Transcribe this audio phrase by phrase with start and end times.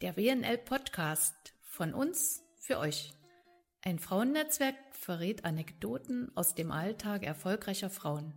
[0.00, 3.12] Der WNL Podcast von uns für euch.
[3.82, 8.32] Ein Frauennetzwerk verrät Anekdoten aus dem Alltag erfolgreicher Frauen.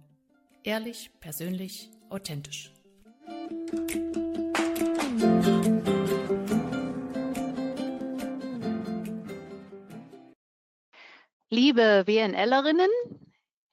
[0.64, 2.74] Ehrlich, persönlich, authentisch.
[11.50, 12.90] Liebe WNLerinnen,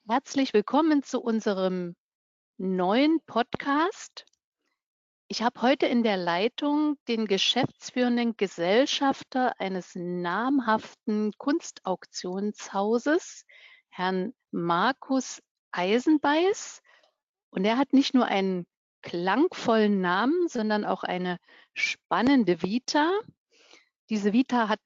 [0.07, 1.95] herzlich willkommen zu unserem
[2.59, 4.25] neuen Podcast.
[5.29, 13.45] Ich habe heute in der Leitung den geschäftsführenden Gesellschafter eines namhaften Kunstauktionshauses,
[13.87, 15.41] Herrn Markus
[15.71, 16.81] Eisenbeiß.
[17.49, 18.67] Und er hat nicht nur einen
[19.03, 21.37] klangvollen Namen, sondern auch eine
[21.73, 23.09] spannende Vita.
[24.09, 24.81] Diese Vita hat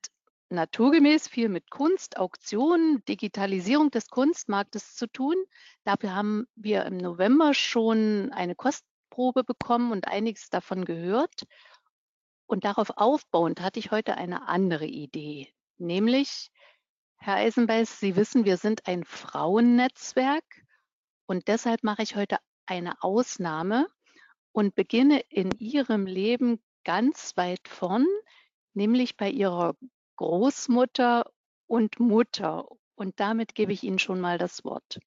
[0.54, 5.36] naturgemäß viel mit Kunst, Auktionen, Digitalisierung des Kunstmarktes zu tun.
[5.84, 11.44] Dafür haben wir im November schon eine Kostprobe bekommen und einiges davon gehört.
[12.46, 16.52] Und darauf aufbauend hatte ich heute eine andere Idee, nämlich,
[17.18, 20.44] Herr Eisenbeiß, Sie wissen, wir sind ein Frauennetzwerk
[21.26, 23.88] und deshalb mache ich heute eine Ausnahme
[24.52, 28.06] und beginne in Ihrem Leben ganz weit vorn,
[28.74, 29.76] nämlich bei Ihrer
[30.18, 31.32] Großmutter
[31.68, 32.66] und Mutter.
[32.96, 35.00] Und damit gebe ich Ihnen schon mal das Wort.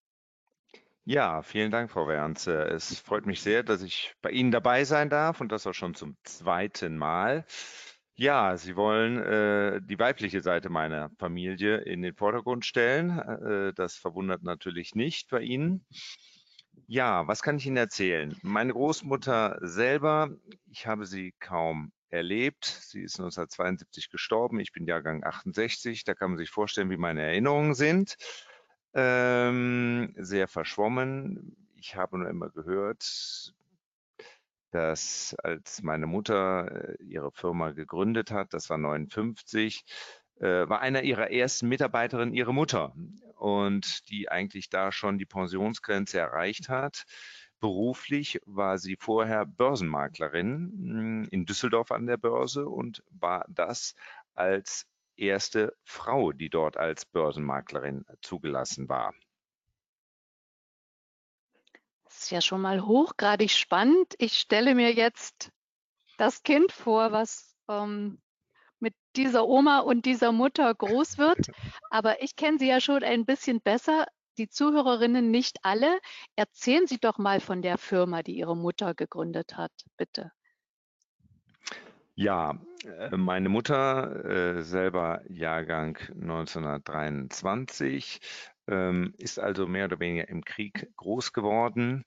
[1.05, 2.65] Ja, vielen Dank, Frau Wernze.
[2.65, 5.95] Es freut mich sehr, dass ich bei Ihnen dabei sein darf und das auch schon
[5.95, 7.47] zum zweiten Mal.
[8.17, 13.19] Ja, Sie wollen äh, die weibliche Seite meiner Familie in den Vordergrund stellen.
[13.19, 15.87] Äh, das verwundert natürlich nicht bei Ihnen.
[16.89, 18.37] Ja, was kann ich Ihnen erzählen?
[18.43, 20.31] Meine Großmutter selber,
[20.71, 22.65] ich habe sie kaum erlebt.
[22.65, 24.59] Sie ist 1972 gestorben.
[24.61, 26.05] Ich bin Jahrgang 68.
[26.05, 28.17] Da kann man sich vorstellen, wie meine Erinnerungen sind.
[28.95, 31.57] Ähm, sehr verschwommen.
[31.77, 33.55] Ich habe nur immer gehört,
[34.71, 39.85] dass als meine Mutter äh, ihre Firma gegründet hat, das war 59,
[40.41, 42.95] äh, war einer ihrer ersten Mitarbeiterinnen ihre Mutter
[43.37, 47.05] und die eigentlich da schon die Pensionsgrenze erreicht hat.
[47.67, 53.97] Beruflich war sie vorher Börsenmaklerin hm, in Düsseldorf an der Börse und war das
[54.37, 59.15] als erste Frau, die dort als Börsenmaklerin zugelassen war.
[62.05, 64.15] Das ist ja schon mal hochgradig spannend.
[64.19, 65.51] Ich stelle mir jetzt
[66.19, 68.23] das Kind vor, was ähm,
[68.79, 71.49] mit dieser Oma und dieser Mutter groß wird.
[71.91, 74.07] Aber ich kenne sie ja schon ein bisschen besser
[74.39, 75.99] die Zuhörerinnen nicht alle.
[76.37, 80.31] Erzählen Sie doch mal von der Firma, die Ihre Mutter gegründet hat, bitte.
[82.15, 88.21] Ja, äh, meine Mutter, äh, selber Jahrgang 1923,
[88.69, 92.07] ähm, ist also mehr oder weniger im Krieg groß geworden,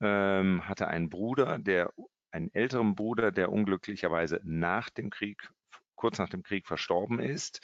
[0.00, 1.90] ähm, hatte einen Bruder, der
[2.30, 5.50] einen älteren Bruder, der unglücklicherweise nach dem Krieg
[5.96, 7.60] kurz nach dem Krieg verstorben ist.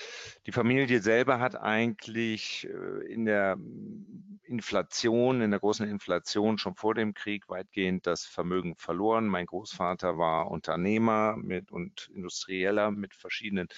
[0.47, 3.57] Die Familie selber hat eigentlich äh, in der
[4.45, 9.27] Inflation, in der großen Inflation schon vor dem Krieg weitgehend das Vermögen verloren.
[9.27, 13.69] Mein Großvater war Unternehmer mit und Industrieller mit verschiedenen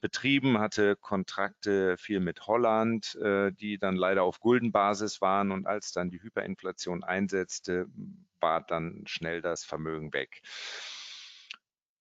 [0.00, 5.52] Betrieben, hatte Kontrakte viel mit Holland, äh, die dann leider auf Guldenbasis waren.
[5.52, 7.86] Und als dann die Hyperinflation einsetzte,
[8.40, 10.42] war dann schnell das Vermögen weg.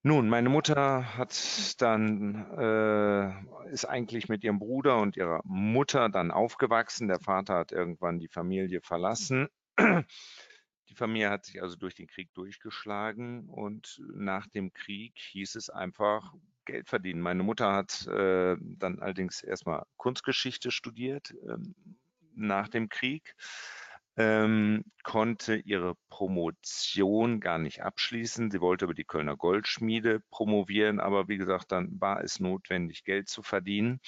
[0.08, 6.30] Nun, meine Mutter hat dann, äh, ist eigentlich mit ihrem Bruder und ihrer Mutter dann
[6.30, 7.08] aufgewachsen.
[7.08, 9.48] Der Vater hat irgendwann die Familie verlassen.
[9.80, 15.72] Die Familie hat sich also durch den Krieg durchgeschlagen und nach dem Krieg hieß es
[15.72, 17.22] einfach Geld verdienen.
[17.22, 21.58] Meine Mutter hat äh, dann allerdings erstmal Kunstgeschichte studiert äh,
[22.36, 23.36] nach dem Krieg
[24.18, 28.50] ähm, konnte ihre Promotion gar nicht abschließen.
[28.50, 33.28] Sie wollte über die Kölner Goldschmiede promovieren, aber wie gesagt, dann war es notwendig, Geld
[33.28, 34.00] zu verdienen.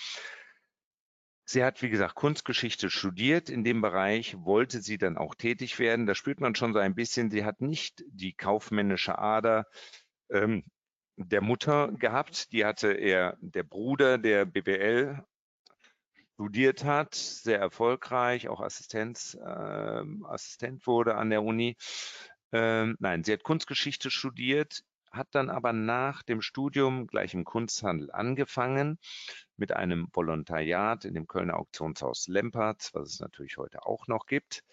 [1.49, 3.49] Sie hat, wie gesagt, Kunstgeschichte studiert.
[3.49, 6.05] In dem Bereich wollte sie dann auch tätig werden.
[6.05, 9.65] Da spürt man schon so ein bisschen, sie hat nicht die kaufmännische Ader
[10.29, 10.65] ähm,
[11.15, 12.51] der Mutter gehabt.
[12.51, 15.23] Die hatte er der Bruder, der BWL
[16.37, 21.75] studiert hat, sehr erfolgreich, auch Assistenz, äh, Assistent wurde an der Uni.
[22.51, 28.11] Ähm, nein, sie hat Kunstgeschichte studiert, hat dann aber nach dem Studium gleich im Kunsthandel
[28.11, 28.99] angefangen
[29.55, 34.63] mit einem Volontariat in dem Kölner Auktionshaus Lempertz, was es natürlich heute auch noch gibt.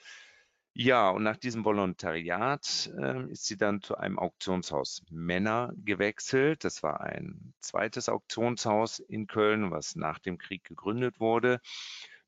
[0.76, 6.64] Ja, und nach diesem Volontariat äh, ist sie dann zu einem Auktionshaus Männer gewechselt.
[6.64, 11.60] Das war ein zweites Auktionshaus in Köln, was nach dem Krieg gegründet wurde.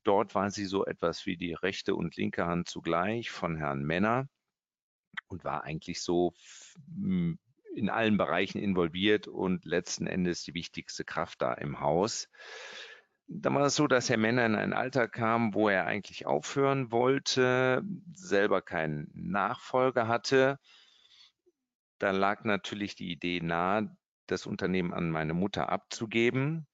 [0.04, 4.28] Dort war sie so etwas wie die rechte und linke Hand zugleich von Herrn Männer.
[5.28, 6.32] und war eigentlich so
[7.74, 12.28] in allen Bereichen involviert und letzten Endes die wichtigste Kraft da im Haus.
[13.28, 16.92] Dann war es so, dass Herr Männer in ein Alter kam, wo er eigentlich aufhören
[16.92, 17.82] wollte,
[18.14, 20.58] selber keinen Nachfolger hatte.
[21.98, 23.96] Da lag natürlich die Idee nahe,
[24.26, 26.66] das Unternehmen an meine Mutter abzugeben.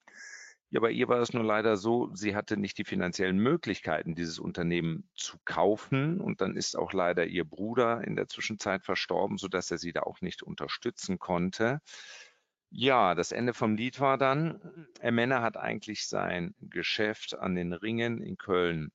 [0.68, 4.38] Ja, bei ihr war es nur leider so, sie hatte nicht die finanziellen Möglichkeiten, dieses
[4.38, 6.20] Unternehmen zu kaufen.
[6.20, 10.00] Und dann ist auch leider ihr Bruder in der Zwischenzeit verstorben, sodass er sie da
[10.02, 11.80] auch nicht unterstützen konnte.
[12.74, 18.22] Ja, das Ende vom Lied war dann, Männer hat eigentlich sein Geschäft an den Ringen
[18.22, 18.90] in Köln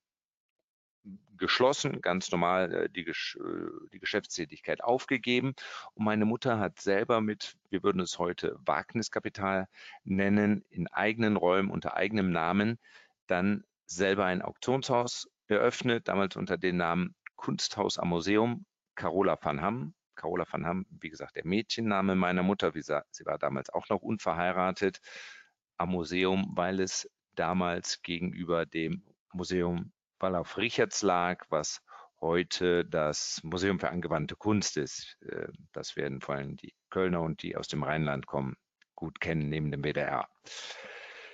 [1.36, 5.54] geschlossen, ganz normal äh, die, Gesch äh, die Geschäftstätigkeit aufgegeben.
[5.94, 9.68] Und meine Mutter hat selber mit, wir würden es heute Wagniskapital
[10.02, 12.78] nennen, in eigenen Räumen unter eigenem Namen
[13.28, 18.66] dann selber ein Auktionshaus eröffnet, damals unter dem Namen Kunsthaus am Museum
[18.96, 19.94] Carola van Hamm.
[20.18, 22.74] Carola van Hamm, wie gesagt, der Mädchenname meiner Mutter.
[22.74, 25.00] Wie gesagt, sie war damals auch noch unverheiratet
[25.78, 31.80] am Museum, weil es damals gegenüber dem Museum weil auf Richards lag, was
[32.20, 35.16] heute das Museum für angewandte Kunst ist.
[35.22, 38.56] Äh, das werden vor allem die Kölner und die aus dem Rheinland kommen
[38.94, 40.28] gut kennen neben dem WDR.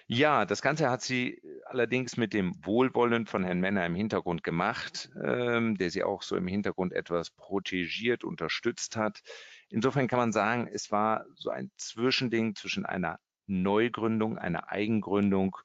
[0.07, 5.11] Ja, das Ganze hat sie allerdings mit dem Wohlwollen von Herrn Männer im Hintergrund gemacht,
[5.23, 9.23] ähm, der sie auch so im Hintergrund etwas protegiert, unterstützt hat.
[9.71, 15.57] Insofern kann man sagen, es war so ein Zwischending zwischen einer Neugründung, einer Eigengründung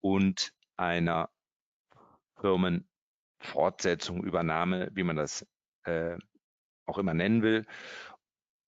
[0.00, 1.30] und einer
[2.40, 5.46] Firmenfortsetzung, Übernahme, wie man das
[5.84, 6.16] äh,
[6.86, 7.64] auch immer nennen will.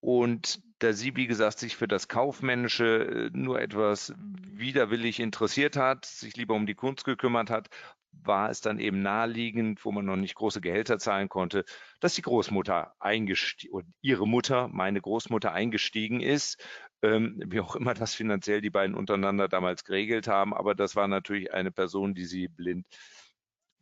[0.01, 6.05] Und da sie, wie gesagt, sich für das Kaufmännische äh, nur etwas widerwillig interessiert hat,
[6.05, 7.69] sich lieber um die Kunst gekümmert hat,
[8.13, 11.65] war es dann eben naheliegend, wo man noch nicht große Gehälter zahlen konnte,
[12.01, 16.63] dass die Großmutter eingestiegen, ihre Mutter, meine Großmutter eingestiegen ist,
[17.03, 20.55] ähm, wie auch immer das finanziell die beiden untereinander damals geregelt haben.
[20.55, 22.87] Aber das war natürlich eine Person, die sie blind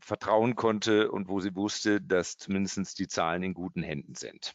[0.00, 4.54] vertrauen konnte und wo sie wusste, dass zumindest die Zahlen in guten Händen sind.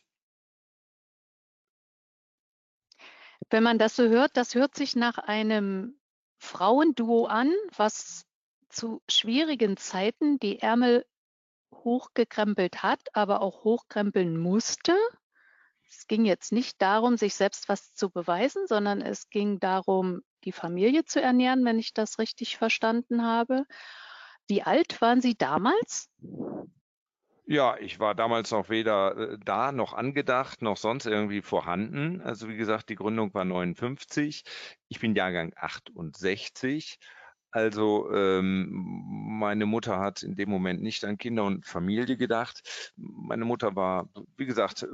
[3.50, 6.00] Wenn man das so hört, das hört sich nach einem
[6.38, 8.26] Frauenduo an, was
[8.70, 11.06] zu schwierigen Zeiten die Ärmel
[11.74, 14.96] hochgekrempelt hat, aber auch hochkrempeln musste.
[15.90, 20.52] Es ging jetzt nicht darum, sich selbst was zu beweisen, sondern es ging darum, die
[20.52, 23.66] Familie zu ernähren, wenn ich das richtig verstanden habe.
[24.48, 26.10] Wie alt waren Sie damals?
[27.52, 32.22] Ja, ich war damals noch weder äh, da noch angedacht noch sonst irgendwie vorhanden.
[32.22, 34.46] Also wie gesagt, die Gründung war 59.
[34.88, 36.98] Ich bin Jahrgang 68.
[37.52, 38.70] Also ähm,
[39.38, 42.94] meine Mutter hat in dem Moment nicht an Kinder und Familie gedacht.
[42.96, 44.08] Meine Mutter war,
[44.38, 44.88] wie gesagt,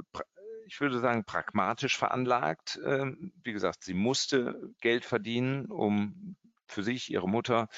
[0.66, 2.80] ich würde sagen, pragmatisch veranlagt.
[2.84, 6.34] Ähm, wie gesagt, sie musste Geld verdienen, um
[6.66, 7.68] für sich, ihre Mutter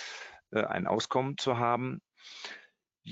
[0.52, 2.00] äh, ein Auskommen zu haben.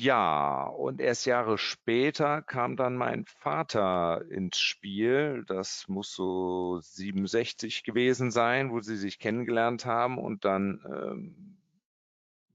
[0.01, 5.45] Ja, und erst Jahre später kam dann mein Vater ins Spiel.
[5.47, 10.19] Das muss so 67 gewesen sein, wo sie sich kennengelernt haben.
[10.19, 11.59] Und dann, ähm,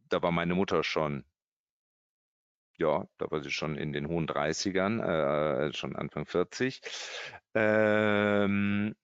[0.09, 1.25] da war meine Mutter schon,
[2.77, 6.81] ja, da war sie schon in den hohen 30ern, äh, schon Anfang 40.
[7.53, 8.95] Ähm,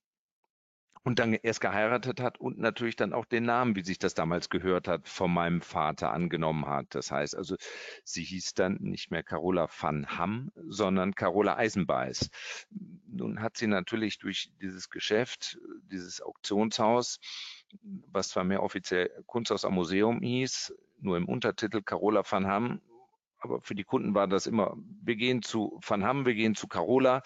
[1.03, 4.49] und dann erst geheiratet hat und natürlich dann auch den Namen, wie sich das damals
[4.49, 6.87] gehört hat, von meinem Vater angenommen hat.
[6.89, 7.55] Das heißt also,
[8.03, 12.29] sie hieß dann nicht mehr Carola van Hamm, sondern Carola Eisenbeiß.
[13.07, 15.57] Nun hat sie natürlich durch dieses Geschäft,
[15.89, 17.19] dieses Auktionshaus,
[18.11, 22.81] was zwar mehr offiziell Kunsthaus am Museum hieß, nur im Untertitel Carola van Hamm,
[23.39, 26.67] aber für die Kunden war das immer, wir gehen zu Van Hamm, wir gehen zu
[26.67, 27.23] Carola,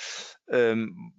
[0.47, 1.13] ähm,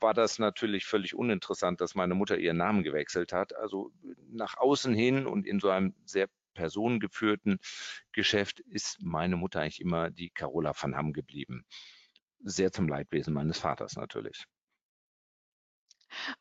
[0.00, 3.54] war das natürlich völlig uninteressant, dass meine Mutter ihren Namen gewechselt hat.
[3.54, 3.92] Also
[4.28, 7.58] nach außen hin und in so einem sehr personengeführten
[8.12, 11.64] Geschäft ist meine Mutter eigentlich immer die Carola van Hamm geblieben.
[12.42, 14.46] Sehr zum Leidwesen meines Vaters natürlich.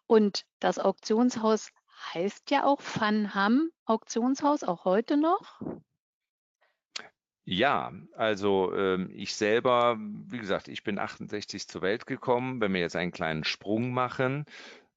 [0.08, 1.70] Und das Auktionshaus
[2.13, 5.62] heißt ja auch Van Hamm Auktionshaus, auch heute noch?
[7.51, 12.62] Ja, also ähm, ich selber, wie gesagt, ich bin 68 zur Welt gekommen.
[12.62, 14.46] Wenn wir jetzt einen kleinen Sprung machen,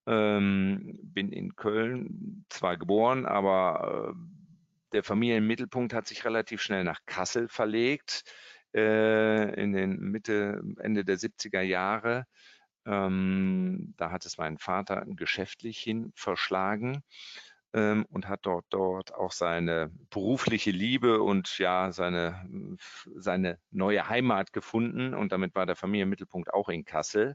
[0.06, 7.00] ähm, bin in Köln zwar geboren, aber äh, der Familienmittelpunkt hat sich relativ schnell nach
[7.06, 8.24] Kassel verlegt
[8.74, 12.26] äh, in den Mitte, Ende der 70er Jahre.
[12.84, 17.02] Ähm, da hat es mein Vater geschäftlich hin verschlagen.
[17.74, 22.46] Ähm, und hat dort, dort auch seine berufliche Liebe und ja, seine,
[23.16, 25.14] seine neue Heimat gefunden.
[25.14, 27.34] Und damit war der Familienmittelpunkt auch in Kassel.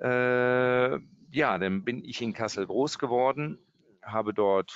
[0.00, 0.98] Äh,
[1.30, 3.58] ja, dann bin ich in Kassel groß geworden,
[4.02, 4.72] habe dort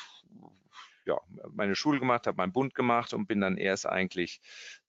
[1.07, 1.19] ja,
[1.51, 4.41] meine Schule gemacht, habe meinen Bund gemacht und bin dann erst eigentlich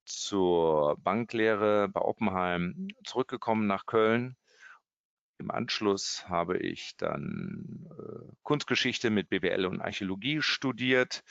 [0.05, 4.35] zur Banklehre bei Oppenheim zurückgekommen nach Köln
[5.39, 11.24] im Anschluss habe ich dann äh, Kunstgeschichte mit BWL und Archäologie studiert.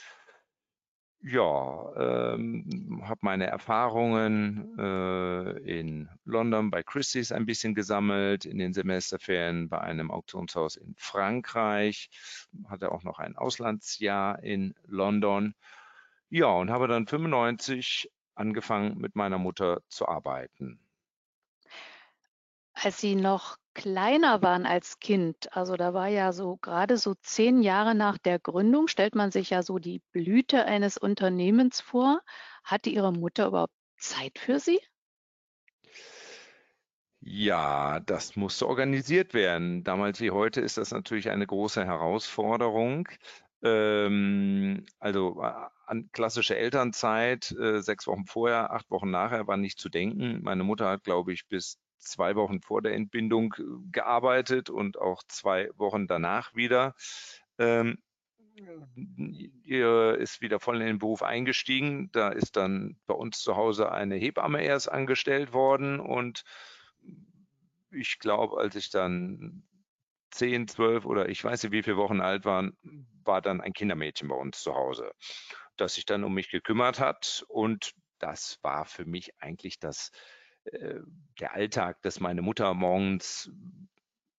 [1.21, 8.73] Ja, ähm, habe meine Erfahrungen äh, in London bei Christie's ein bisschen gesammelt, in den
[8.73, 12.09] Semesterferien bei einem Auktionshaus in Frankreich,
[12.69, 15.55] hatte auch noch ein Auslandsjahr in London.
[16.29, 20.79] Ja, und habe dann 95 angefangen mit meiner Mutter zu arbeiten.
[22.73, 27.61] Als Sie noch kleiner waren als Kind, also da war ja so gerade so zehn
[27.61, 32.19] Jahre nach der Gründung, stellt man sich ja so die Blüte eines Unternehmens vor.
[32.65, 34.79] Hatte Ihre Mutter überhaupt Zeit für Sie?
[37.21, 39.83] Ja, das musste organisiert werden.
[39.85, 43.07] Damals wie heute ist das natürlich eine große Herausforderung.
[43.63, 45.53] Ähm, also äh,
[45.85, 50.41] an klassische Elternzeit, äh, sechs Wochen vorher, acht Wochen nachher war nicht zu denken.
[50.43, 55.23] Meine Mutter hat, glaube ich, bis zwei Wochen vor der Entbindung äh, gearbeitet und auch
[55.27, 56.95] zwei Wochen danach wieder.
[57.57, 57.97] Ähm,
[59.63, 62.09] ihr ist wieder voll in den Beruf eingestiegen.
[62.11, 66.43] Da ist dann bei uns zu Hause eine Hebamme erst angestellt worden und
[67.91, 69.63] ich glaube, als ich dann
[70.31, 72.69] zehn, zwölf oder ich weiß nicht, wie viele Wochen alt war,
[73.23, 75.11] war dann ein Kindermädchen bei uns zu Hause,
[75.75, 80.11] das sich dann um mich gekümmert hat und das war für mich eigentlich das
[80.73, 81.01] äh,
[81.39, 83.51] der Alltag, dass meine Mutter morgens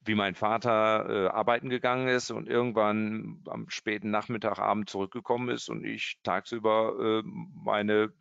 [0.02, 5.68] wie mein Vater äh, arbeiten gegangen ist und irgendwann am späten Nachmittag, Abend zurückgekommen ist
[5.68, 8.12] und ich tagsüber äh, meine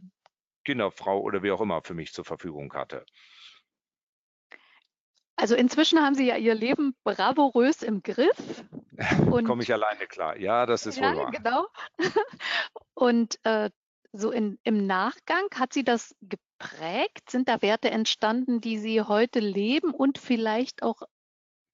[0.65, 3.05] Kinderfrau oder wie auch immer für mich zur Verfügung hatte.
[5.37, 8.65] Also inzwischen haben Sie ja Ihr Leben bravourös im Griff.
[9.47, 10.37] Komme ich alleine klar.
[10.37, 11.31] Ja, das ist ja, wohl wahr.
[11.31, 11.67] Genau.
[12.93, 13.69] Und äh,
[14.11, 16.13] so in, im Nachgang hat Sie das
[16.59, 17.29] geprägt?
[17.29, 21.01] Sind da Werte entstanden, die Sie heute leben und vielleicht auch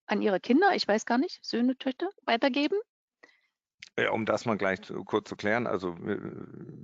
[0.06, 2.78] an Ihre Kinder, ich weiß gar nicht, Söhne, Töchter weitergeben?
[3.98, 6.18] Ja, um das mal gleich zu, kurz zu klären, also wir,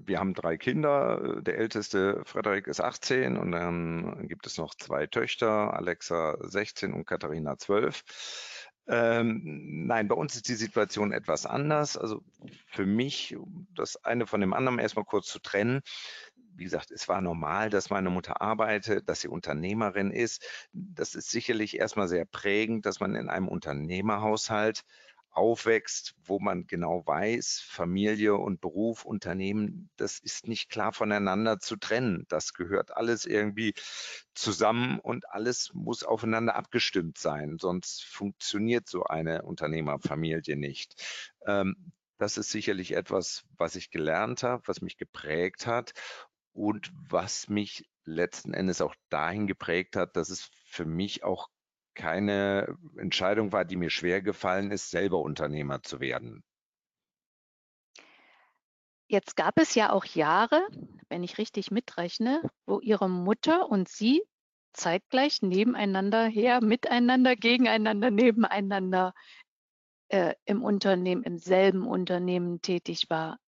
[0.07, 1.43] wir, haben drei Kinder.
[1.43, 7.05] Der älteste Frederik ist 18 und dann gibt es noch zwei Töchter, Alexa 16 und
[7.05, 8.03] Katharina 12.
[8.89, 11.97] Ähm, nein, bei uns ist die Situation etwas anders.
[11.97, 12.23] Also
[12.67, 13.37] für mich,
[13.75, 15.83] das eine von dem anderen erstmal kurz zu trennen.
[16.55, 20.45] Wie gesagt, es war normal, dass meine Mutter arbeitet, dass sie Unternehmerin ist.
[20.73, 24.85] Das ist sicherlich erstmal sehr prägend, dass man in einem Unternehmerhaushalt
[25.33, 31.77] aufwächst, wo man genau weiß, Familie und Beruf, Unternehmen, das ist nicht klar voneinander zu
[31.77, 32.27] trennen.
[32.29, 33.75] Das gehört alles irgendwie
[34.35, 41.03] zusammen und alles muss aufeinander abgestimmt sein, sonst funktioniert so eine Unternehmerfamilie nicht.
[41.47, 45.93] Ähm, das ist sicherlich etwas, was ich gelernt habe, was mich geprägt hat
[46.53, 51.49] und was mich letzten Endes auch dahin geprägt hat, dass es für mich auch
[51.95, 56.43] keine Entscheidung war, die mir schwer gefallen ist, selber Unternehmer zu werden.
[59.09, 60.67] Jetzt gab es ja auch Jahre,
[61.11, 64.23] wenn ich richtig mitrechne, wo Ihre Mutter und Sie
[64.73, 69.13] zeitgleich nebeneinander her, miteinander, gegeneinander, nebeneinander
[70.09, 73.39] äh, im Unternehmen, im selben Unternehmen tätig war.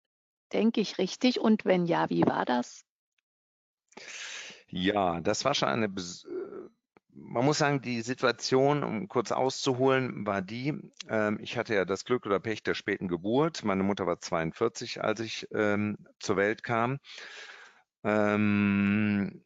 [0.52, 1.40] Denke ich richtig?
[1.40, 2.84] Und wenn ja, wie war das?
[4.68, 5.88] Ja, das war schon eine
[7.16, 10.74] man muss sagen, die Situation, um kurz auszuholen, war die,
[11.08, 13.64] ähm, ich hatte ja das Glück oder Pech der späten Geburt.
[13.64, 16.98] Meine Mutter war 42, als ich ähm, zur Welt kam.
[18.02, 19.44] Ähm,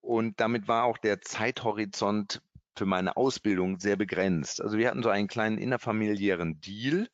[0.00, 2.42] und damit war auch der Zeithorizont
[2.76, 4.62] für meine Ausbildung sehr begrenzt.
[4.62, 7.08] Also wir hatten so einen kleinen innerfamiliären Deal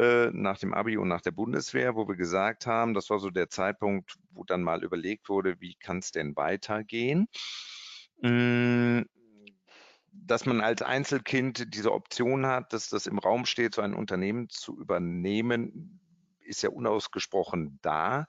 [0.00, 3.28] äh, nach dem Abi und nach der Bundeswehr, wo wir gesagt haben, das war so
[3.28, 7.28] der Zeitpunkt, wo dann mal überlegt wurde, wie kann es denn weitergehen?
[8.22, 9.02] Mm,
[10.10, 14.48] dass man als Einzelkind diese Option hat, dass das im Raum steht, so ein Unternehmen
[14.48, 16.00] zu übernehmen,
[16.40, 18.24] ist ja unausgesprochen da.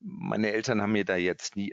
[0.00, 1.72] Meine Eltern haben mir da jetzt nie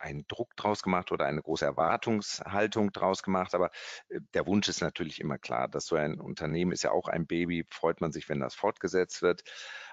[0.00, 3.54] einen Druck draus gemacht oder eine große Erwartungshaltung draus gemacht.
[3.54, 3.70] Aber
[4.08, 7.26] äh, der Wunsch ist natürlich immer klar, dass so ein Unternehmen ist ja auch ein
[7.26, 9.42] Baby, freut man sich, wenn das fortgesetzt wird.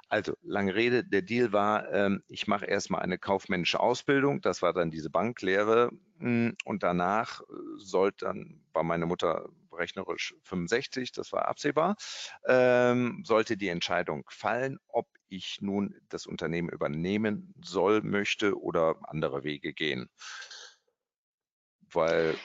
[0.09, 4.71] Also, lange Rede, der Deal war, ähm, ich mache erstmal eine kaufmännische Ausbildung, das war
[4.71, 7.45] dann diese Banklehre hm, und danach äh,
[7.77, 11.97] sollte dann, war meine Mutter rechnerisch 65, das war absehbar,
[12.47, 19.43] ähm, sollte die Entscheidung fallen, ob ich nun das Unternehmen übernehmen soll, möchte oder andere
[19.43, 20.09] Wege gehen.
[21.91, 22.35] Weil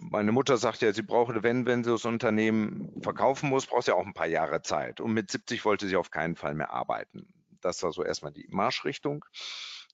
[0.00, 3.94] meine Mutter sagt ja, sie brauchte, wenn, wenn sie das Unternehmen verkaufen muss, braucht sie
[3.94, 5.00] auch ein paar Jahre Zeit.
[5.00, 7.32] Und mit 70 wollte sie auf keinen Fall mehr arbeiten.
[7.60, 9.24] Das war so erstmal die Marschrichtung.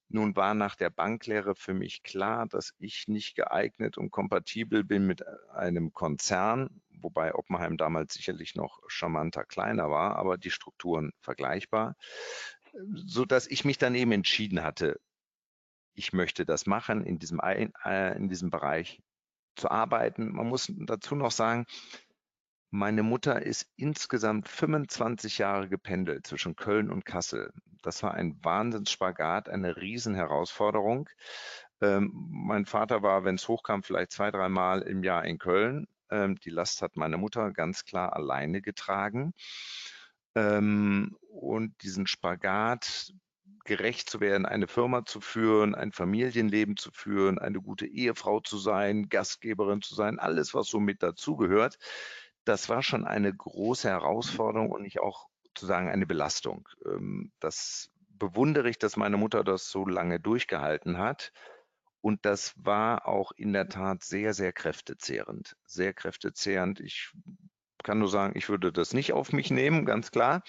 [0.09, 5.07] Nun war nach der Banklehre für mich klar, dass ich nicht geeignet und kompatibel bin
[5.07, 11.95] mit einem Konzern, wobei Oppenheim damals sicherlich noch charmanter kleiner war, aber die Strukturen vergleichbar,
[12.95, 14.99] so dass ich mich dann eben entschieden hatte,
[15.95, 19.01] ich möchte das machen, in diesem, äh, in diesem Bereich
[19.55, 20.33] zu arbeiten.
[20.33, 21.67] Man muss dazu noch sagen,
[22.71, 27.53] meine Mutter ist insgesamt 25 Jahre gependelt zwischen Köln und Kassel.
[27.83, 31.09] Das war ein Wahnsinnsspagat, eine Riesenherausforderung.
[31.81, 35.87] Ähm, mein Vater war, wenn es hochkam, vielleicht zwei, dreimal im Jahr in Köln.
[36.11, 39.33] Ähm, die Last hat meine Mutter ganz klar alleine getragen.
[40.35, 43.13] Ähm, und diesen Spagat
[43.65, 48.59] gerecht zu werden, eine Firma zu führen, ein Familienleben zu führen, eine gute Ehefrau zu
[48.59, 51.79] sein, Gastgeberin zu sein, alles, was so mit dazugehört.
[52.45, 56.69] Das war schon eine große Herausforderung und nicht auch zu sagen eine Belastung.
[56.85, 61.33] Ähm, das bewundere ich, dass meine Mutter das so lange durchgehalten hat.
[62.05, 65.57] Und das war auch in der Tat sehr, sehr kräftezehrend.
[65.65, 66.81] Sehr kräftezehrend.
[66.81, 67.11] Ich
[67.83, 70.43] kann nur sagen, ich würde das nicht auf mich nehmen, ganz klar.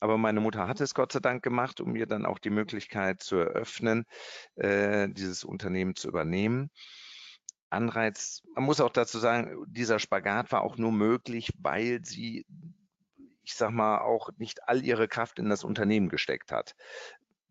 [0.00, 3.22] Aber meine Mutter hat es Gott sei Dank gemacht, um mir dann auch die Möglichkeit
[3.22, 4.04] zu eröffnen,
[4.56, 6.70] äh, dieses Unternehmen zu übernehmen.
[7.70, 12.44] Anreiz, man muss auch dazu sagen, dieser Spagat war auch nur möglich, weil sie,
[13.44, 16.74] ich sag mal, auch nicht all ihre Kraft in das Unternehmen gesteckt hat.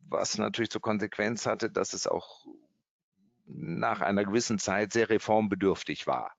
[0.08, 2.46] Was natürlich zur Konsequenz hatte, dass es auch
[3.54, 6.34] nach einer gewissen Zeit sehr reformbedürftig war.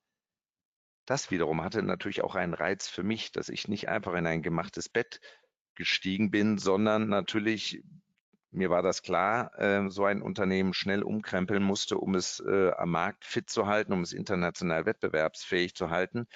[1.07, 4.43] Das wiederum hatte natürlich auch einen Reiz für mich, dass ich nicht einfach in ein
[4.43, 5.21] gemachtes Bett
[5.75, 7.83] gestiegen bin, sondern natürlich,
[8.51, 12.91] mir war das klar, äh, so ein Unternehmen schnell umkrempeln musste, um es äh, am
[12.91, 16.27] Markt fit zu halten, um es international wettbewerbsfähig zu halten,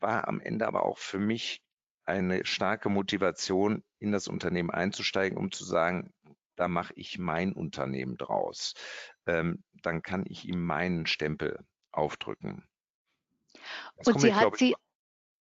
[0.00, 1.62] war am Ende aber auch für mich
[2.04, 6.12] eine starke Motivation, in das Unternehmen einzusteigen, um zu sagen,
[6.54, 8.74] da mache ich mein Unternehmen draus.
[9.26, 12.64] Ähm, dann kann ich ihm meinen Stempel aufdrücken.
[13.96, 14.74] Das Und sie ich, hat sie,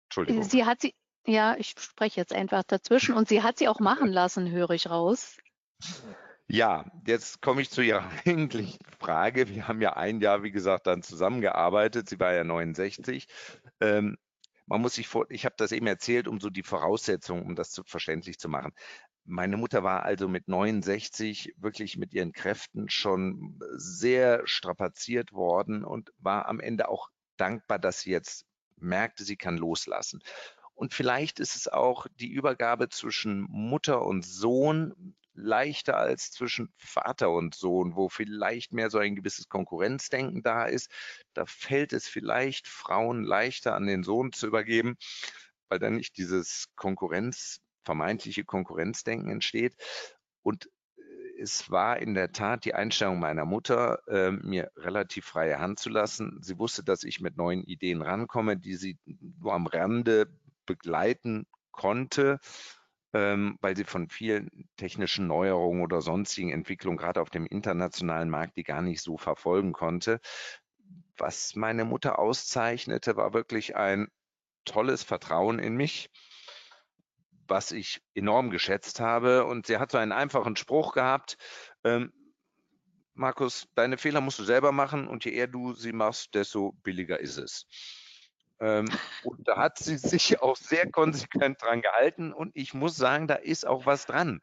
[0.08, 0.42] Entschuldigung.
[0.42, 0.94] sie hat sie,
[1.26, 4.88] ja, ich spreche jetzt einfach dazwischen und sie hat sie auch machen lassen, höre ich
[4.90, 5.36] raus.
[6.48, 9.48] Ja, jetzt komme ich zu Ihrer eigentlichen Frage.
[9.48, 12.08] Wir haben ja ein Jahr, wie gesagt, dann zusammengearbeitet.
[12.08, 13.28] Sie war ja 69.
[13.80, 14.16] Ähm,
[14.66, 17.70] man muss sich vor, ich habe das eben erzählt, um so die Voraussetzungen, um das
[17.70, 18.72] zu, verständlich zu machen.
[19.30, 26.12] Meine Mutter war also mit 69 wirklich mit ihren Kräften schon sehr strapaziert worden und
[26.18, 28.44] war am Ende auch dankbar, dass sie jetzt
[28.76, 30.20] merkte, sie kann loslassen.
[30.74, 37.30] Und vielleicht ist es auch die Übergabe zwischen Mutter und Sohn leichter als zwischen Vater
[37.30, 40.90] und Sohn, wo vielleicht mehr so ein gewisses Konkurrenzdenken da ist.
[41.34, 44.96] Da fällt es vielleicht Frauen leichter an den Sohn zu übergeben,
[45.68, 49.76] weil dann nicht dieses Konkurrenz, vermeintliche Konkurrenzdenken entsteht.
[50.42, 50.66] Und
[50.96, 55.78] äh, es war in der Tat die Einstellung meiner Mutter, äh, mir relativ freie Hand
[55.78, 56.38] zu lassen.
[56.42, 58.98] Sie wusste, dass ich mit neuen Ideen rankomme, die sie
[59.40, 60.28] nur am Rande
[60.66, 62.38] begleiten konnte,
[63.12, 68.56] ähm, weil sie von vielen technischen Neuerungen oder sonstigen Entwicklungen, gerade auf dem internationalen Markt,
[68.56, 70.20] die gar nicht so verfolgen konnte.
[71.16, 74.08] Was meine Mutter auszeichnete, war wirklich ein
[74.64, 76.10] tolles Vertrauen in mich,
[77.50, 79.44] was ich enorm geschätzt habe.
[79.44, 81.36] Und sie hat so einen einfachen Spruch gehabt,
[81.84, 82.12] ähm,
[83.14, 87.20] Markus, deine Fehler musst du selber machen und je eher du sie machst, desto billiger
[87.20, 87.66] ist es.
[88.60, 88.88] Ähm,
[89.24, 92.32] und da hat sie sich auch sehr konsequent dran gehalten.
[92.32, 94.40] Und ich muss sagen, da ist auch was dran.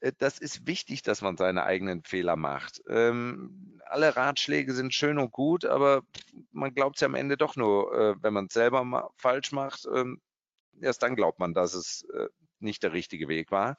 [0.00, 2.82] Äh, das ist wichtig, dass man seine eigenen Fehler macht.
[2.88, 6.02] Ähm, alle Ratschläge sind schön und gut, aber
[6.52, 9.86] man glaubt ja am Ende doch nur, äh, wenn man es selber ma falsch macht.
[9.94, 10.20] Ähm,
[10.80, 13.76] erst dann glaubt man, dass es äh, nicht der richtige Weg war.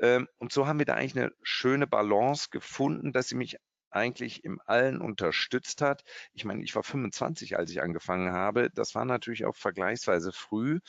[0.00, 3.56] Ähm, und so haben wir da eigentlich eine schöne Balance gefunden, dass sie mich
[3.90, 6.02] eigentlich im Allen unterstützt hat.
[6.32, 8.70] Ich meine, ich war 25, als ich angefangen habe.
[8.74, 10.80] Das war natürlich auch vergleichsweise früh.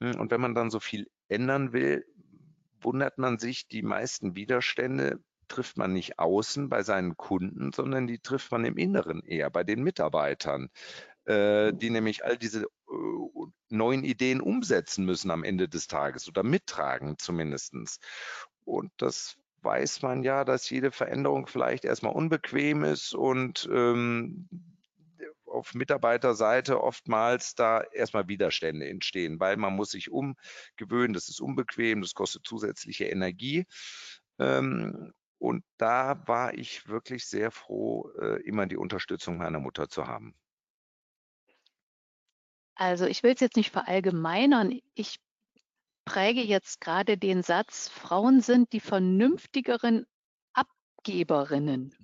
[0.00, 2.04] Hm, und wenn man dann so viel ändern will,
[2.80, 5.18] wundert man sich, die meisten Widerstände
[5.48, 9.64] trifft man nicht außen bei seinen Kunden, sondern die trifft man im Inneren eher bei
[9.64, 10.70] den Mitarbeitern,
[11.24, 12.66] äh, die nämlich all diese
[13.68, 17.98] neuen Ideen umsetzen müssen am Ende des Tages oder mittragen zumindestens.
[18.64, 24.48] Und das weiß man ja, dass jede Veränderung vielleicht erstmal unbequem ist und ähm,
[25.46, 32.02] auf Mitarbeiterseite oftmals da erstmal Widerstände entstehen, weil man muss sich umgewöhnen, das ist unbequem,
[32.02, 33.64] das kostet zusätzliche Energie.
[34.38, 40.06] Ähm, und da war ich wirklich sehr froh, äh, immer die Unterstützung meiner Mutter zu
[40.06, 40.34] haben.
[42.76, 44.80] Also ich will es jetzt nicht verallgemeinern.
[44.94, 45.18] Ich
[46.04, 50.06] präge jetzt gerade den Satz, Frauen sind die vernünftigeren
[50.52, 51.94] Abgeberinnen.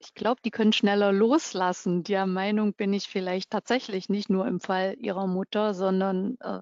[0.00, 2.02] Ich glaube, die können schneller loslassen.
[2.02, 6.60] Der Meinung bin ich vielleicht tatsächlich nicht nur im Fall ihrer Mutter, sondern äh,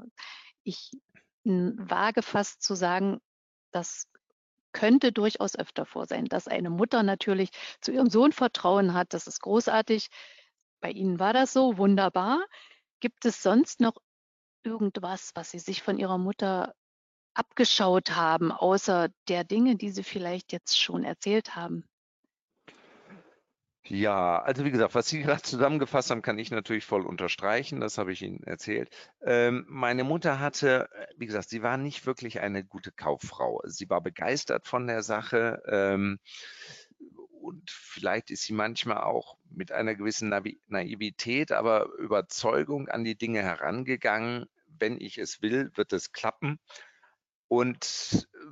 [0.65, 0.91] ich
[1.45, 3.21] wage fast zu sagen,
[3.71, 4.09] das
[4.73, 9.15] könnte durchaus öfter vor sein, dass eine Mutter natürlich zu ihrem Sohn Vertrauen hat.
[9.15, 10.09] Das ist großartig.
[10.81, 12.45] Bei Ihnen war das so, wunderbar.
[13.01, 13.97] Gibt es sonst noch
[14.63, 16.75] irgendwas, was Sie sich von Ihrer Mutter
[17.35, 21.85] abgeschaut haben, außer der Dinge, die Sie vielleicht jetzt schon erzählt haben?
[23.89, 27.79] Ja, also wie gesagt, was Sie gerade zusammengefasst haben, kann ich natürlich voll unterstreichen.
[27.81, 28.91] Das habe ich Ihnen erzählt.
[29.23, 33.61] Ähm, meine Mutter hatte, äh, wie gesagt, sie war nicht wirklich eine gute Kauffrau.
[33.65, 35.63] Sie war begeistert von der Sache.
[35.69, 36.19] Ähm,
[37.47, 40.29] und vielleicht ist sie manchmal auch mit einer gewissen
[40.67, 44.47] Naivität, aber Überzeugung an die Dinge herangegangen.
[44.81, 46.59] Wenn ich es will, wird es klappen.
[47.47, 48.47] Und äh,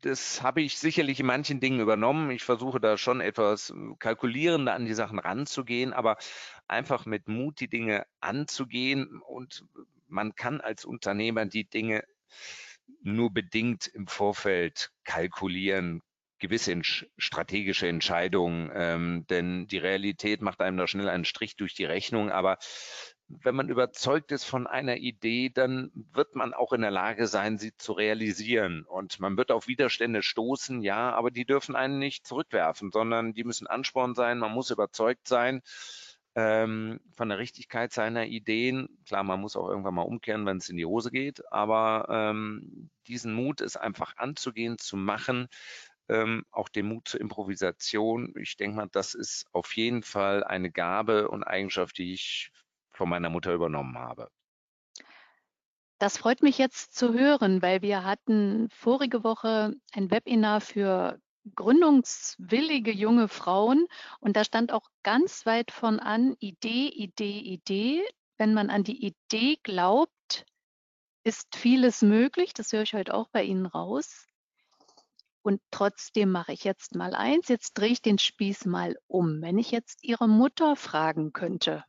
[0.00, 2.32] das habe ich sicherlich in manchen Dingen übernommen.
[2.32, 6.16] Ich versuche da schon etwas kalkulierender an die Sachen ranzugehen, aber
[6.66, 9.20] einfach mit Mut die Dinge anzugehen.
[9.20, 9.64] Und
[10.08, 12.02] man kann als Unternehmer die Dinge
[13.00, 16.02] nur bedingt im Vorfeld kalkulieren,
[16.38, 16.80] gewisse
[17.16, 22.30] strategische Entscheidungen, ähm, denn die Realität macht einem da schnell einen Strich durch die Rechnung.
[22.30, 22.58] Aber
[23.28, 27.58] wenn man überzeugt ist von einer Idee, dann wird man auch in der Lage sein,
[27.58, 28.84] sie zu realisieren.
[28.84, 33.44] Und man wird auf Widerstände stoßen, ja, aber die dürfen einen nicht zurückwerfen, sondern die
[33.44, 34.38] müssen Ansporn sein.
[34.38, 35.62] Man muss überzeugt sein
[36.36, 38.88] ähm, von der Richtigkeit seiner Ideen.
[39.06, 42.90] Klar, man muss auch irgendwann mal umkehren, wenn es in die Hose geht, aber ähm,
[43.08, 45.48] diesen Mut, es einfach anzugehen, zu machen,
[46.08, 48.34] ähm, auch den Mut zur Improvisation.
[48.38, 52.50] Ich denke mal, das ist auf jeden Fall eine Gabe und Eigenschaft, die ich
[52.90, 54.30] von meiner Mutter übernommen habe.
[55.98, 61.18] Das freut mich jetzt zu hören, weil wir hatten vorige Woche ein Webinar für
[61.54, 63.86] gründungswillige junge Frauen
[64.20, 68.04] und da stand auch ganz weit von an Idee, Idee, Idee.
[68.36, 70.44] Wenn man an die Idee glaubt,
[71.24, 72.52] ist vieles möglich.
[72.52, 74.26] Das höre ich heute auch bei Ihnen raus.
[75.46, 77.46] Und trotzdem mache ich jetzt mal eins.
[77.46, 79.42] Jetzt drehe ich den Spieß mal um.
[79.42, 81.84] Wenn ich jetzt Ihre Mutter fragen könnte,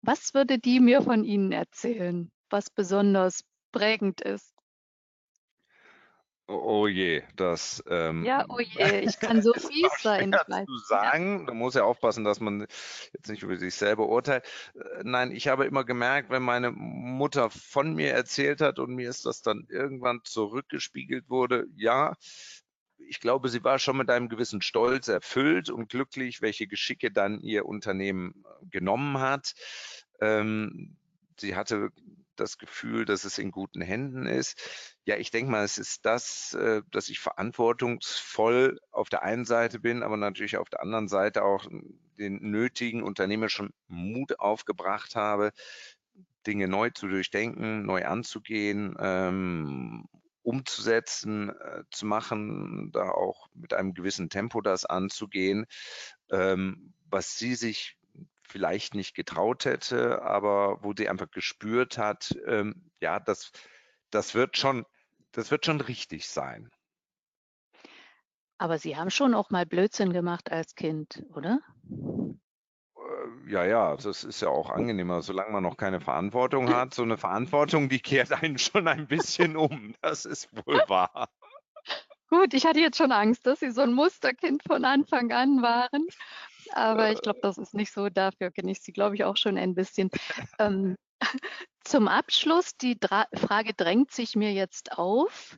[0.00, 4.54] was würde die mir von Ihnen erzählen, was besonders prägend ist?
[6.48, 7.84] Oh, oh je, das.
[7.88, 10.32] Ähm, ja, oh je, ich kann so fies sein.
[10.66, 12.66] Zu sagen, da muss ja aufpassen, dass man
[13.12, 14.44] jetzt nicht über sich selber urteilt.
[14.74, 19.08] Äh, nein, ich habe immer gemerkt, wenn meine Mutter von mir erzählt hat und mir
[19.08, 22.16] ist das dann irgendwann zurückgespiegelt wurde, ja,
[23.12, 27.42] ich glaube, sie war schon mit einem gewissen Stolz erfüllt und glücklich, welche Geschicke dann
[27.42, 29.52] ihr Unternehmen äh, genommen hat.
[30.18, 30.96] Ähm,
[31.38, 31.90] sie hatte
[32.36, 34.58] das Gefühl, dass es in guten Händen ist.
[35.04, 39.78] Ja, ich denke mal, es ist das, äh, dass ich verantwortungsvoll auf der einen Seite
[39.78, 41.66] bin, aber natürlich auf der anderen Seite auch
[42.16, 45.52] den nötigen unternehmerischen Mut aufgebracht habe,
[46.46, 50.08] Dinge neu zu durchdenken, neu anzugehen ähm,
[50.42, 55.66] umzusetzen, äh, zu machen, da auch mit einem gewissen Tempo das anzugehen,
[56.30, 57.96] ähm, was sie sich
[58.42, 63.50] vielleicht nicht getraut hätte, aber wo sie einfach gespürt hat, ähm, ja, das,
[64.10, 64.84] das wird schon,
[65.32, 66.70] das wird schon richtig sein.
[68.58, 71.60] Aber Sie haben schon auch mal Blödsinn gemacht als Kind, oder?
[73.46, 76.94] Ja, ja, das ist ja auch angenehmer, solange man noch keine Verantwortung hat.
[76.94, 79.94] So eine Verantwortung, die kehrt einen schon ein bisschen um.
[80.00, 81.28] Das ist wohl wahr.
[82.28, 86.06] Gut, ich hatte jetzt schon Angst, dass Sie so ein Musterkind von Anfang an waren.
[86.72, 88.08] Aber ich glaube, das ist nicht so.
[88.08, 90.10] Dafür kenne ich Sie, glaube ich, auch schon ein bisschen.
[90.58, 90.96] Ähm,
[91.84, 95.56] zum Abschluss, die Dra Frage drängt sich mir jetzt auf.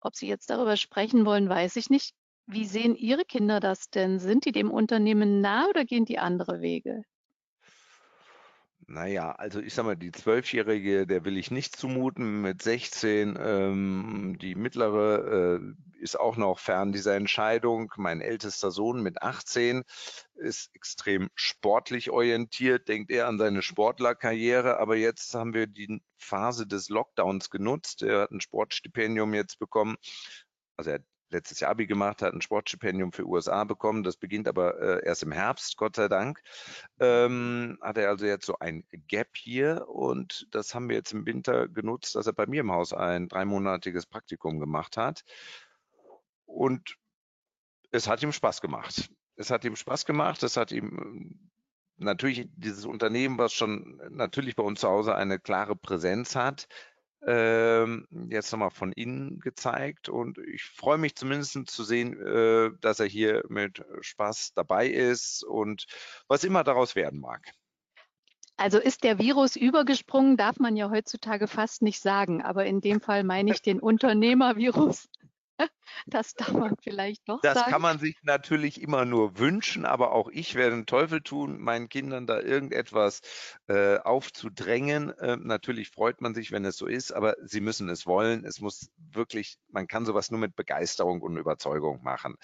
[0.00, 2.14] Ob Sie jetzt darüber sprechen wollen, weiß ich nicht.
[2.46, 4.18] Wie sehen Ihre Kinder das denn?
[4.18, 7.04] Sind die dem Unternehmen nah oder gehen die andere Wege?
[8.88, 13.38] Naja, also ich sag mal, die Zwölfjährige, der will ich nicht zumuten mit 16.
[13.40, 17.92] Ähm, die mittlere äh, ist auch noch fern dieser Entscheidung.
[17.96, 19.84] Mein ältester Sohn mit 18
[20.34, 24.78] ist extrem sportlich orientiert, denkt eher an seine Sportlerkarriere.
[24.78, 28.02] Aber jetzt haben wir die Phase des Lockdowns genutzt.
[28.02, 29.96] Er hat ein Sportstipendium jetzt bekommen.
[30.76, 31.00] Also er
[31.32, 34.02] letztes Jahr Abi gemacht, hat ein Sportstipendium für USA bekommen.
[34.02, 36.42] Das beginnt aber äh, erst im Herbst, Gott sei Dank.
[37.00, 41.26] Ähm, hat er also jetzt so ein Gap hier und das haben wir jetzt im
[41.26, 45.24] Winter genutzt, dass er bei mir im Haus ein dreimonatiges Praktikum gemacht hat.
[46.44, 46.96] Und
[47.90, 49.10] es hat ihm Spaß gemacht.
[49.36, 50.42] Es hat ihm Spaß gemacht.
[50.42, 51.50] Es hat ihm
[51.96, 56.68] natürlich dieses Unternehmen, was schon natürlich bei uns zu Hause eine klare Präsenz hat,
[57.26, 60.08] ähm, jetzt nochmal von innen gezeigt.
[60.08, 65.44] Und ich freue mich zumindest zu sehen, äh, dass er hier mit Spaß dabei ist
[65.44, 65.86] und
[66.28, 67.52] was immer daraus werden mag.
[68.56, 72.42] Also ist der Virus übergesprungen, darf man ja heutzutage fast nicht sagen.
[72.42, 75.08] Aber in dem Fall meine ich den Unternehmervirus.
[76.06, 77.70] Das darf man vielleicht doch das sagen.
[77.70, 81.88] kann man sich natürlich immer nur wünschen, aber auch ich werde den Teufel tun, meinen
[81.88, 83.20] Kindern da irgendetwas
[83.68, 85.10] äh, aufzudrängen.
[85.18, 88.44] Äh, natürlich freut man sich, wenn es so ist, aber sie müssen es wollen.
[88.44, 92.36] Es muss wirklich, man kann sowas nur mit Begeisterung und Überzeugung machen.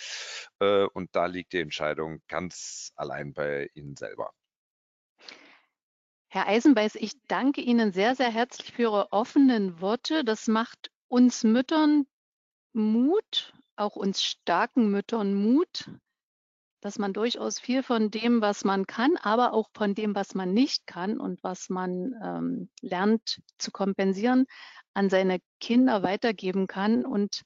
[0.60, 4.32] Äh, und da liegt die Entscheidung ganz allein bei Ihnen selber.
[6.30, 10.24] Herr Eisenbeiß, ich danke Ihnen sehr, sehr herzlich für Ihre offenen Worte.
[10.24, 12.06] Das macht uns Müttern
[12.78, 15.90] Mut, auch uns starken Müttern Mut,
[16.80, 20.54] dass man durchaus viel von dem, was man kann, aber auch von dem, was man
[20.54, 24.46] nicht kann und was man ähm, lernt zu kompensieren,
[24.94, 27.42] an seine Kinder weitergeben kann und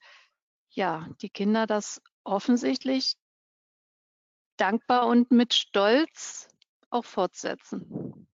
[0.71, 3.15] ja, die Kinder das offensichtlich
[4.57, 6.49] dankbar und mit Stolz
[6.91, 8.29] auch fortsetzen.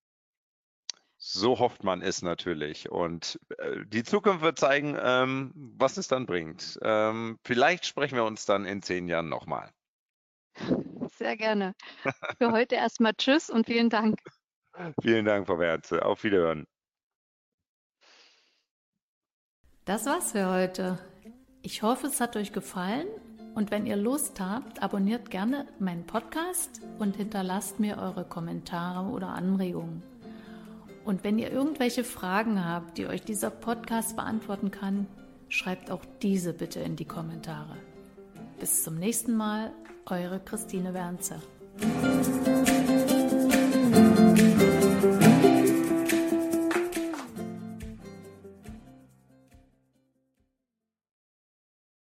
[1.31, 2.91] So hofft man es natürlich.
[2.91, 6.79] Und äh, die Zukunft wird zeigen, ähm, was es dann bringt.
[6.81, 9.71] Ähm, vielleicht sprechen wir uns dann in zehn Jahren nochmal.
[11.19, 11.75] Sehr gerne.
[12.39, 14.19] Für heute erstmal Tschüss und vielen Dank.
[15.03, 16.03] Vielen Dank, Frau Werze.
[16.03, 16.67] Auf Wiederhören.
[19.85, 20.99] Das war's für heute.
[21.61, 23.07] Ich hoffe, es hat euch gefallen
[23.55, 29.29] und wenn ihr Lust habt, abonniert gerne meinen Podcast und hinterlasst mir eure Kommentare oder
[29.29, 30.03] Anregungen.
[31.09, 35.07] Und wenn ihr irgendwelche Fragen habt, die euch dieser Podcast beantworten kann,
[35.49, 37.79] schreibt auch diese bitte in die Kommentare.
[38.61, 39.73] Bis zum nächsten Mal,
[40.05, 41.41] eure Christine Wernzer.